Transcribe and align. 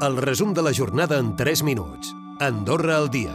El 0.00 0.16
resum 0.16 0.52
de 0.54 0.62
la 0.62 0.70
jornada 0.72 1.18
en 1.18 1.34
3 1.34 1.64
minuts. 1.64 2.14
Andorra 2.38 2.96
al 2.98 3.08
dia. 3.10 3.32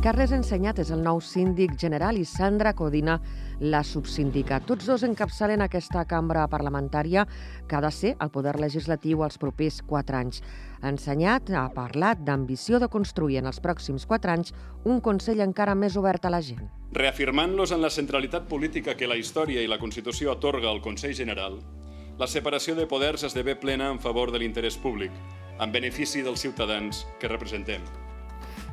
Carles 0.00 0.32
Ensenyat 0.32 0.80
és 0.80 0.88
el 0.94 1.02
nou 1.04 1.20
síndic 1.20 1.74
general 1.76 2.16
i 2.16 2.24
Sandra 2.24 2.72
Codina 2.72 3.18
la 3.60 3.82
subsíndica. 3.84 4.62
Tots 4.64 4.88
dos 4.88 5.04
encapçalen 5.04 5.60
aquesta 5.60 6.06
cambra 6.08 6.46
parlamentària 6.48 7.26
que 7.68 7.76
ha 7.76 7.82
de 7.84 7.92
ser 7.92 8.16
el 8.16 8.32
poder 8.32 8.56
legislatiu 8.56 9.20
els 9.26 9.36
propers 9.36 9.82
quatre 9.84 10.16
anys. 10.16 10.40
Ensenyat 10.80 11.52
ha 11.52 11.68
parlat 11.76 12.24
d'ambició 12.24 12.80
de 12.80 12.88
construir 12.88 13.42
en 13.42 13.52
els 13.52 13.60
pròxims 13.60 14.08
quatre 14.08 14.32
anys 14.32 14.56
un 14.88 15.04
Consell 15.04 15.44
encara 15.44 15.76
més 15.76 16.00
obert 16.00 16.24
a 16.24 16.32
la 16.32 16.40
gent. 16.40 16.64
Reafirmant-los 16.96 17.76
en 17.76 17.84
la 17.84 17.92
centralitat 17.92 18.48
política 18.48 18.96
que 18.96 19.12
la 19.12 19.20
història 19.20 19.60
i 19.60 19.68
la 19.68 19.82
Constitució 19.82 20.32
atorga 20.32 20.72
al 20.72 20.80
Consell 20.80 21.12
General, 21.12 21.60
la 22.18 22.26
separació 22.26 22.74
de 22.76 22.86
poders 22.88 23.26
esdevé 23.28 23.56
plena 23.60 23.90
en 23.92 24.00
favor 24.00 24.32
de 24.32 24.40
l'interès 24.40 24.78
públic, 24.80 25.12
en 25.60 25.72
benefici 25.72 26.22
dels 26.24 26.40
ciutadans 26.40 27.04
que 27.20 27.28
representem. 27.28 27.84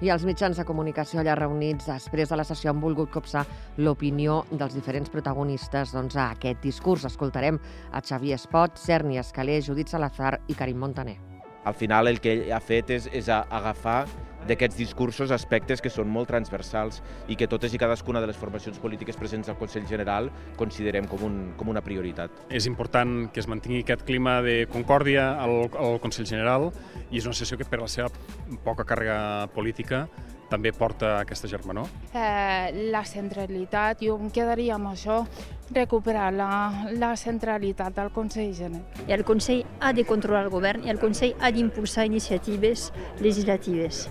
I 0.03 0.09
els 0.11 0.23
mitjans 0.27 0.57
de 0.57 0.65
comunicació 0.67 1.19
allà 1.21 1.35
reunits 1.37 1.87
després 1.87 2.31
de 2.31 2.37
la 2.39 2.45
sessió 2.47 2.71
han 2.71 2.81
volgut 2.81 3.11
copsar 3.11 3.43
l'opinió 3.77 4.41
dels 4.51 4.75
diferents 4.75 5.11
protagonistes 5.11 5.93
doncs, 5.95 6.15
a 6.15 6.31
aquest 6.33 6.63
discurs. 6.63 7.05
Escoltarem 7.07 7.59
a 7.91 8.01
Xavier 8.01 8.39
Espot, 8.39 8.79
Cerny 8.79 9.19
Escalé, 9.19 9.61
Judit 9.61 9.91
Salazar 9.91 10.39
i 10.47 10.55
Karim 10.55 10.79
Montaner. 10.79 11.19
Al 11.63 11.75
final 11.75 12.11
el 12.11 12.19
que 12.19 12.33
ell 12.33 12.51
ha 12.51 12.59
fet 12.59 12.91
és, 12.91 13.07
és 13.15 13.29
agafar 13.31 14.03
d'aquests 14.47 14.77
discursos 14.77 15.31
aspectes 15.31 15.81
que 15.81 15.91
són 15.93 16.09
molt 16.11 16.29
transversals 16.31 17.01
i 17.27 17.37
que 17.39 17.47
totes 17.47 17.73
i 17.73 17.81
cadascuna 17.81 18.21
de 18.21 18.29
les 18.29 18.39
formacions 18.39 18.79
polítiques 18.79 19.17
presents 19.19 19.49
al 19.49 19.57
Consell 19.59 19.87
General 19.89 20.29
considerem 20.59 21.07
com, 21.11 21.23
un, 21.27 21.39
com 21.57 21.71
una 21.73 21.83
prioritat. 21.85 22.43
És 22.49 22.67
important 22.69 23.29
que 23.33 23.43
es 23.43 23.49
mantingui 23.51 23.83
aquest 23.83 24.05
clima 24.07 24.39
de 24.45 24.63
concòrdia 24.71 25.33
al, 25.41 25.69
al 25.79 25.99
Consell 26.03 26.29
General 26.29 26.69
i 27.09 27.19
és 27.19 27.27
una 27.29 27.37
sessió 27.37 27.57
que 27.59 27.67
per 27.69 27.81
la 27.81 27.89
seva 27.91 28.11
poca 28.63 28.85
càrrega 28.87 29.49
política 29.55 30.07
també 30.53 30.73
porta 30.75 31.17
aquesta 31.23 31.49
germanor? 31.49 31.89
Eh, 32.13 32.89
la 32.93 33.03
centralitat, 33.09 34.03
jo 34.05 34.19
em 34.21 34.29
quedaria 34.33 34.77
amb 34.77 34.91
això, 34.91 35.23
recuperar 35.73 36.29
la, 36.35 36.49
la 36.99 37.13
centralitat 37.17 37.95
del 37.97 38.11
Consell 38.13 38.53
General. 38.53 39.05
I 39.07 39.17
el 39.17 39.25
Consell 39.25 39.63
ha 39.81 39.93
de 39.97 40.05
controlar 40.05 40.45
el 40.45 40.53
govern 40.53 40.85
i 40.85 40.93
el 40.93 41.01
Consell 41.01 41.33
ha 41.41 41.51
d'impulsar 41.53 42.05
iniciatives 42.09 42.91
legislatives. 43.23 44.05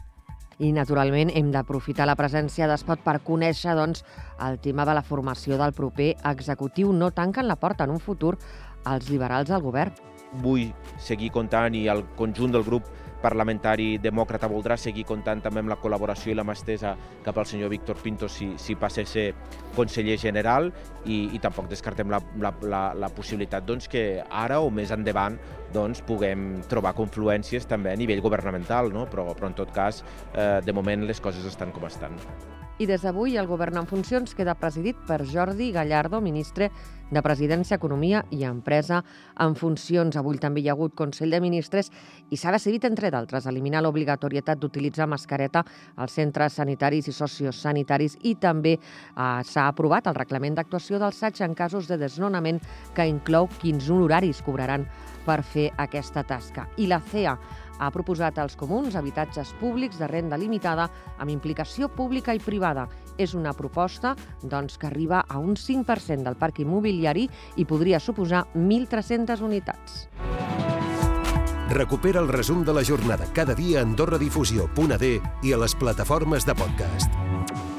I, 0.62 0.70
naturalment, 0.70 1.32
hem 1.34 1.48
d'aprofitar 1.50 2.06
la 2.06 2.14
presència 2.14 2.68
d'Espot 2.70 3.00
per 3.02 3.16
conèixer 3.26 3.74
doncs, 3.74 4.04
el 4.46 4.60
tema 4.62 4.86
de 4.86 4.94
la 4.94 5.02
formació 5.02 5.58
del 5.58 5.74
proper 5.74 6.12
executiu. 6.30 6.92
No 6.94 7.10
tanquen 7.10 7.50
la 7.50 7.58
porta 7.58 7.88
en 7.88 7.96
un 7.96 7.98
futur 7.98 8.36
als 8.86 9.10
liberals 9.10 9.50
al 9.50 9.64
govern. 9.64 10.11
Vull 10.40 10.70
seguir 10.96 11.28
comptant 11.34 11.74
i 11.76 11.86
el 11.92 12.04
conjunt 12.16 12.54
del 12.54 12.64
grup 12.64 12.88
parlamentari 13.22 13.96
demòcrata 14.02 14.50
voldrà 14.50 14.76
seguir 14.80 15.04
comptant 15.06 15.40
també 15.44 15.62
amb 15.62 15.70
la 15.70 15.78
col·laboració 15.80 16.32
i 16.32 16.36
la 16.36 16.44
mà 16.46 16.56
estesa 16.58 16.96
cap 17.24 17.38
al 17.38 17.46
senyor 17.46 17.70
Víctor 17.72 18.00
Pinto 18.02 18.28
si, 18.28 18.52
si 18.58 18.74
passa 18.74 19.04
a 19.04 19.08
ser 19.08 19.28
conseller 19.76 20.18
general 20.20 20.72
i, 21.04 21.28
i 21.30 21.40
tampoc 21.42 21.70
descartem 21.70 22.10
la, 22.10 22.20
la, 22.42 22.52
la, 22.66 22.82
la 22.98 23.12
possibilitat 23.14 23.66
doncs, 23.68 23.88
que 23.92 24.24
ara 24.26 24.58
o 24.60 24.72
més 24.74 24.92
endavant 24.94 25.38
doncs, 25.72 26.02
puguem 26.08 26.60
trobar 26.68 26.96
confluències 26.98 27.68
també 27.70 27.94
a 27.94 27.96
nivell 27.96 28.20
governamental, 28.24 28.92
no? 28.92 29.06
però, 29.08 29.30
però 29.38 29.52
en 29.52 29.56
tot 29.56 29.72
cas, 29.72 30.02
eh, 30.34 30.58
de 30.64 30.76
moment 30.76 31.06
les 31.08 31.22
coses 31.22 31.46
estan 31.48 31.72
com 31.72 31.88
estan. 31.88 32.18
I 32.82 32.86
des 32.88 33.04
d'avui 33.06 33.36
el 33.38 33.46
govern 33.46 33.76
en 33.78 33.86
funcions 33.86 34.32
queda 34.34 34.56
presidit 34.58 34.96
per 35.06 35.20
Jordi 35.22 35.68
Gallardo, 35.70 36.18
ministre 36.18 36.66
de 37.12 37.20
Presidència, 37.22 37.76
Economia 37.78 38.24
i 38.34 38.42
Empresa 38.42 39.04
en 39.44 39.54
funcions. 39.54 40.16
Avui 40.18 40.40
també 40.42 40.64
hi 40.64 40.66
ha 40.66 40.74
hagut 40.74 40.96
Consell 40.98 41.30
de 41.30 41.38
Ministres 41.44 41.92
i 42.34 42.40
s'ha 42.40 42.50
decidit, 42.50 42.88
entre 42.88 43.12
d'altres, 43.14 43.46
eliminar 43.46 43.84
l'obligatorietat 43.84 44.58
d'utilitzar 44.58 45.06
mascareta 45.06 45.62
als 45.94 46.18
centres 46.18 46.58
sanitaris 46.58 47.06
i 47.06 47.14
sociosanitaris 47.14 48.18
i 48.26 48.34
també 48.34 48.74
eh, 48.74 48.82
s'ha 49.46 49.68
aprovat 49.68 50.10
el 50.10 50.18
reglament 50.18 50.58
d'actuació 50.58 50.98
del 50.98 51.14
SAig 51.14 51.38
en 51.46 51.54
casos 51.54 51.86
de 51.86 52.00
desnonament 52.02 52.58
que 52.96 53.06
inclou 53.06 53.46
quins 53.60 53.86
honoraris 53.90 54.42
cobraran 54.42 54.88
per 55.22 55.44
fer 55.46 55.70
aquesta 55.78 56.26
tasca. 56.26 56.66
I 56.82 56.90
la 56.90 56.98
CEA 56.98 57.38
ha 57.78 57.90
proposat 57.90 58.38
als 58.38 58.56
comuns 58.56 58.96
habitatges 58.96 59.54
públics 59.60 59.98
de 60.00 60.08
renda 60.10 60.36
limitada 60.36 60.88
amb 61.18 61.30
implicació 61.30 61.88
pública 61.88 62.34
i 62.34 62.40
privada. 62.42 62.88
És 63.18 63.34
una 63.34 63.52
proposta 63.52 64.14
doncs, 64.42 64.78
que 64.78 64.88
arriba 64.88 65.24
a 65.28 65.38
un 65.38 65.56
5% 65.56 66.22
del 66.22 66.36
parc 66.36 66.62
immobiliari 66.64 67.28
i 67.56 67.64
podria 67.64 68.00
suposar 68.00 68.46
1.300 68.54 69.42
unitats. 69.42 70.08
Recupera 71.72 72.20
el 72.20 72.28
resum 72.28 72.64
de 72.64 72.72
la 72.76 72.84
jornada 72.84 73.24
cada 73.32 73.54
dia 73.54 73.80
a 73.80 73.86
AndorraDifusió.d 73.86 75.12
i 75.42 75.52
a 75.52 75.60
les 75.64 75.74
plataformes 75.74 76.44
de 76.44 76.54
podcast. 76.54 77.71